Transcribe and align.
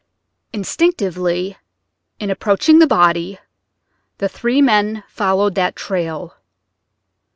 Instinctively 0.51 1.57
in 2.19 2.31
approaching 2.31 2.79
the 2.79 2.87
body 2.87 3.37
the 4.17 4.27
three 4.27 4.59
men 4.59 5.03
followed 5.07 5.53
that 5.53 5.75
trail. 5.75 6.37